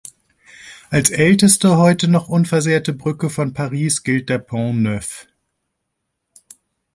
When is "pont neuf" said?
4.39-5.27